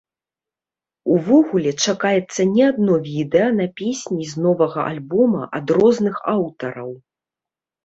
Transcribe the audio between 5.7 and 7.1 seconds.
розных аўтараў.